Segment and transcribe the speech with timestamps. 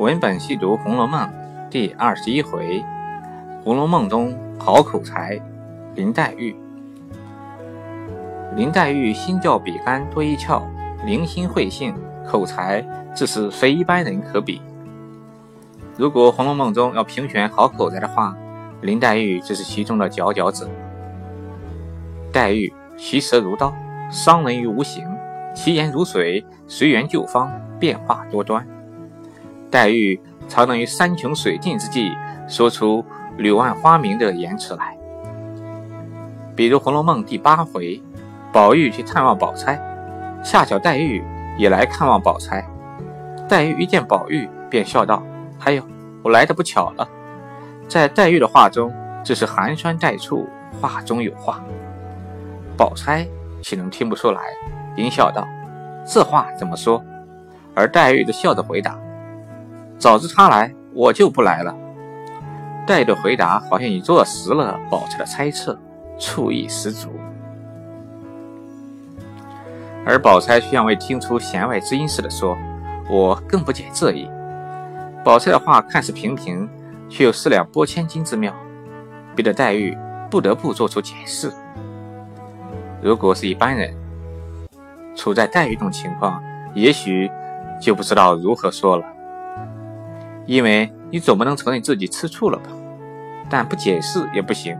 [0.00, 1.20] 文本细读《红楼梦》
[1.68, 2.80] 第二十一回，
[3.62, 5.38] 《红楼梦》中好口才，
[5.94, 6.56] 林黛玉。
[8.56, 10.62] 林黛玉心较比干多一窍，
[11.04, 11.94] 灵心慧性，
[12.26, 12.82] 口才
[13.14, 14.62] 自是非一般人可比。
[15.98, 18.34] 如果《红楼梦》中要评选好口才的话，
[18.80, 20.66] 林黛玉就是其中的佼佼者。
[22.32, 23.70] 黛玉其舌如刀，
[24.10, 25.04] 伤人于无形；
[25.54, 28.66] 其言如水，随缘就方，变化多端。
[29.70, 32.12] 黛玉常能于山穷水尽之际，
[32.48, 33.04] 说出
[33.36, 34.96] 柳暗花明的言辞来。
[36.56, 38.02] 比如《红楼梦》第八回，
[38.52, 39.80] 宝玉去探望宝钗，
[40.44, 41.22] 恰巧黛玉
[41.56, 42.66] 也来看望宝钗。
[43.48, 45.22] 黛玉一见宝玉，便笑道
[45.58, 45.82] ：“还有，
[46.22, 47.08] 我来的不巧了。”
[47.88, 48.92] 在黛玉的话中，
[49.24, 50.46] 这是寒酸带醋，
[50.80, 51.62] 话中有话。
[52.76, 53.26] 宝钗
[53.62, 54.40] 岂能听不出来？
[54.96, 55.46] 阴笑道
[56.04, 57.02] ：“这话怎么说？”
[57.74, 58.98] 而黛玉则笑着回答。
[60.00, 61.76] 早知他来，我就不来了。
[62.86, 65.78] 黛玉的回答好像已坐实了宝钗的猜测，
[66.18, 67.10] 醋意十足。
[70.06, 72.56] 而宝钗却像未听出弦外之音似的说
[73.10, 74.26] ：“我更不解这意。”
[75.22, 76.66] 宝钗的话看似平平，
[77.10, 78.54] 却有四两拨千斤之妙，
[79.36, 79.94] 逼得黛玉
[80.30, 81.52] 不得不做出解释。
[83.02, 83.94] 如果是一般人，
[85.14, 86.42] 处在黛玉这种情况，
[86.74, 87.30] 也许
[87.78, 89.04] 就不知道如何说了。
[90.50, 92.70] 因为你总不能承认自己吃醋了吧？
[93.48, 94.76] 但不解释也不行，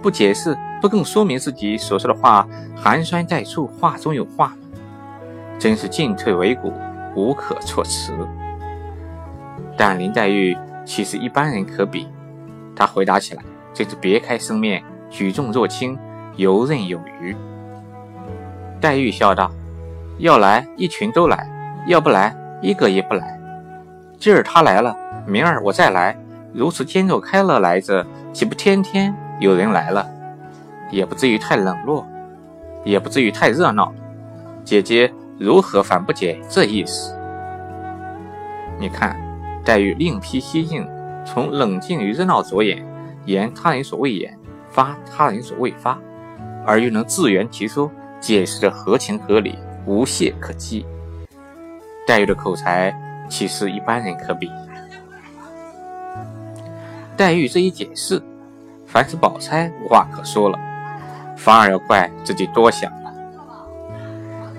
[0.00, 4.56] 不解释不更说明自己所说的话寒酸带醋，话中有话吗？
[5.58, 6.72] 真是进退维谷，
[7.16, 8.12] 无可措辞。
[9.76, 12.06] 但林黛玉岂是一般人可比？
[12.76, 13.42] 她回答起来
[13.74, 15.98] 真是别开生面，举重若轻，
[16.36, 17.34] 游刃有余。
[18.80, 19.50] 黛玉笑道
[20.18, 21.44] ：“要来一群都来，
[21.88, 23.36] 要不来一个也不来。”
[24.22, 24.96] 今儿他来了，
[25.26, 26.16] 明儿我再来，
[26.52, 30.08] 如此坚若开了来着，岂不天天有人来了？
[30.92, 32.06] 也不至于太冷落，
[32.84, 33.92] 也不至于太热闹。
[34.62, 37.18] 姐姐如何反不解这意思？
[38.78, 39.16] 你看，
[39.64, 40.88] 黛玉另辟蹊径，
[41.24, 42.80] 从冷静与热闹着眼，
[43.24, 44.38] 言他人所未言，
[44.70, 45.98] 发他人所未发，
[46.64, 47.90] 而又能自圆其说，
[48.20, 50.86] 解释的合情合理，无懈可击。
[52.06, 52.96] 黛玉的口才。
[53.32, 54.52] 岂是一般人可比？
[57.16, 58.22] 黛玉这一解释，
[58.84, 60.58] 凡是宝钗无话可说了，
[61.34, 63.14] 反而要怪自己多想了。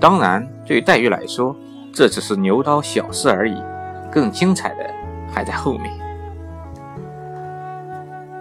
[0.00, 1.54] 当然，对于黛玉来说，
[1.92, 3.62] 这只是牛刀小事而已，
[4.10, 4.90] 更精彩的
[5.30, 5.92] 还在后面。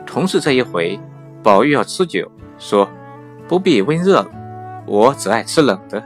[0.05, 0.97] 同是这一回，
[1.43, 2.87] 宝玉要吃酒，说
[3.45, 4.29] 不必温热了，
[4.85, 6.01] 我只爱吃冷的。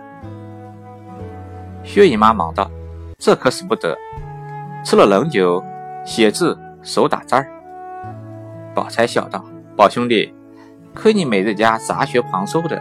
[1.83, 2.67] 薛姨妈忙道。
[3.19, 3.97] 这可使不得，
[4.85, 5.63] 吃了冷酒，
[6.05, 7.49] 写字手打颤儿。
[8.75, 9.43] 宝钗笑道
[9.75, 10.31] ：“宝兄弟，
[10.93, 12.79] 亏你每日家杂学旁收的，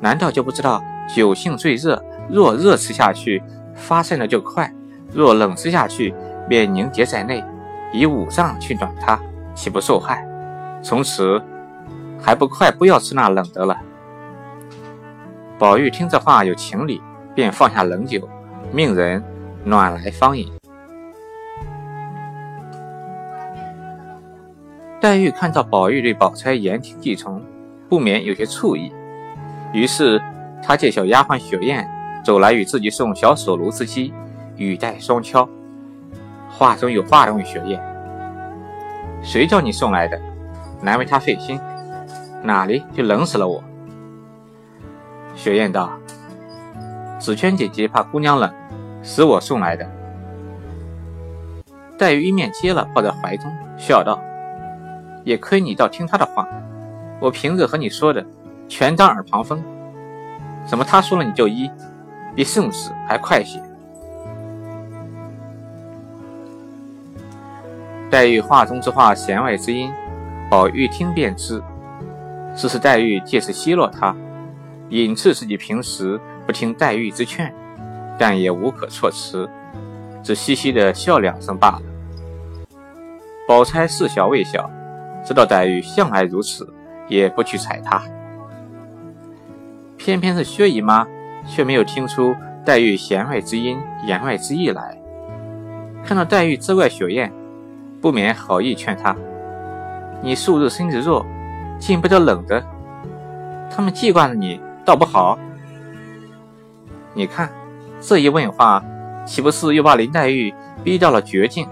[0.00, 0.80] 难道就不知道
[1.12, 2.00] 酒性最热？
[2.30, 3.42] 若热吃下去，
[3.74, 4.64] 发散的就快；
[5.12, 6.14] 若冷吃下去，
[6.48, 7.44] 便凝结在内，
[7.92, 9.18] 以五脏去暖它，
[9.56, 10.24] 岂不受害？
[10.84, 11.42] 从此
[12.20, 13.76] 还不快不要吃那冷的了。”
[15.58, 17.02] 宝玉听这话有情理，
[17.34, 18.20] 便放下冷酒，
[18.72, 19.20] 命人。
[19.64, 20.50] 暖来方饮。
[25.00, 27.40] 黛玉看到宝玉对宝钗言听计从，
[27.88, 28.92] 不免有些醋意，
[29.72, 30.20] 于是
[30.62, 31.88] 她借小丫鬟雪雁
[32.24, 34.12] 走来与自己送小手炉之机，
[34.56, 35.48] 语带双敲，
[36.50, 37.80] 话中有话问雪雁
[39.22, 40.20] ：“谁叫你送来的？
[40.82, 41.60] 难为他费心，
[42.42, 43.62] 哪里就冷死了我？”
[45.36, 45.92] 雪雁道
[47.20, 48.52] ：“紫鹃姐姐怕姑娘冷。”
[49.02, 49.88] 是我送来的。
[51.98, 54.22] 黛玉一面接了，抱在怀中，笑道
[55.24, 56.48] ：“也亏你倒听他的话，
[57.20, 58.24] 我平日和你说的，
[58.68, 59.62] 全当耳旁风。
[60.64, 61.70] 怎么他说了你就依，
[62.36, 63.60] 比圣旨还快些？”
[68.10, 69.92] 黛玉话中之话，弦外之音，
[70.48, 71.62] 宝玉听便知，
[72.56, 74.14] 这是黛玉借此奚落他，
[74.88, 77.52] 隐斥自己平时不听黛玉之劝。
[78.18, 79.48] 但也无可措辞，
[80.22, 81.82] 只嘻嘻的笑两声罢了。
[83.46, 84.68] 宝钗似笑未笑，
[85.24, 86.68] 知道黛玉向来如此，
[87.06, 88.02] 也不去睬她。
[89.96, 91.06] 偏偏是薛姨妈，
[91.46, 92.34] 却没有听出
[92.64, 95.00] 黛玉弦外之音、言外之意来。
[96.04, 97.32] 看到黛玉责怪雪雁，
[98.00, 99.16] 不免好意劝她
[100.22, 101.24] ：“你素日身子弱，
[101.78, 102.62] 禁不得冷的。
[103.70, 105.38] 他们记挂着你，倒不好。
[107.14, 107.48] 你看。”
[108.00, 108.84] 这一问话，
[109.26, 110.54] 岂不是又把林黛玉
[110.84, 111.66] 逼到了绝境？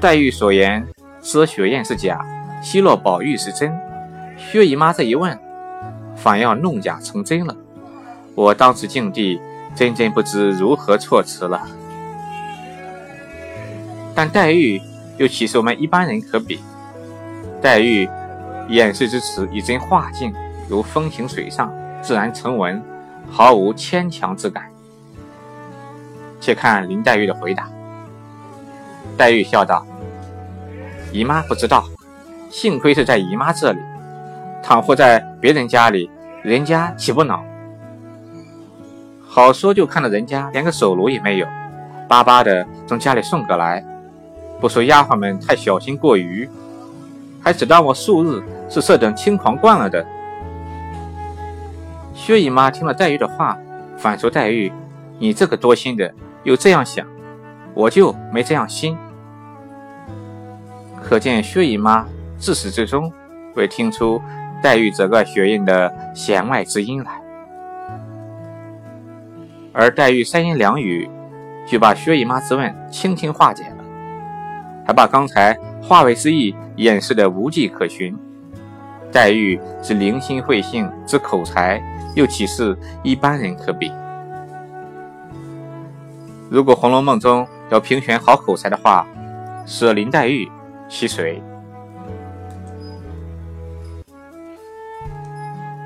[0.00, 0.84] 黛玉所言
[1.20, 2.24] 遮雪雁是假，
[2.62, 3.72] 奚落宝玉是真。
[4.36, 5.38] 薛姨妈这一问，
[6.16, 7.56] 反要弄假成真了。
[8.34, 9.40] 我当时境地，
[9.74, 11.62] 真真不知如何措辞了。
[14.14, 14.80] 但黛玉
[15.18, 16.58] 又岂是我们一般人可比？
[17.60, 18.08] 黛玉
[18.68, 20.34] 掩饰之词已真化境，
[20.68, 21.72] 如风行水上，
[22.02, 22.82] 自然成文，
[23.30, 24.71] 毫无牵强之感。
[26.42, 27.68] 且看林黛玉的回答。
[29.16, 29.86] 黛玉笑道
[31.12, 31.84] ：“姨妈不知道，
[32.50, 33.78] 幸亏是在姨妈这里，
[34.60, 36.10] 倘或在别人家里，
[36.42, 37.44] 人家岂不恼？
[39.24, 41.46] 好说就看到人家连个手炉也没有，
[42.08, 43.84] 巴巴的从家里送过来。
[44.60, 46.50] 不说丫鬟们太小心过于，
[47.40, 50.04] 还只当我素日是这等轻狂惯了的。”
[52.14, 53.56] 薛姨妈听了黛玉的话，
[53.96, 54.72] 反说：“黛玉，
[55.20, 56.12] 你这个多心的。”
[56.44, 57.06] 又这样想，
[57.74, 58.96] 我就没这样心。
[61.02, 62.06] 可见薛姨妈
[62.38, 63.12] 自始至终
[63.54, 64.20] 未听出
[64.62, 67.20] 黛玉这个雪雁的弦外之音来，
[69.72, 71.10] 而黛玉三言两语
[71.66, 73.84] 就把薛姨妈之问轻轻化解了，
[74.86, 78.16] 还把刚才话外之意掩饰得无迹可寻。
[79.10, 81.82] 黛玉之灵心慧性之口才，
[82.14, 83.92] 又岂是一般人可比？
[86.52, 89.06] 如果《红楼梦》中要评选好口才的话，
[89.64, 90.46] 是林黛玉，
[90.86, 91.42] 溪水？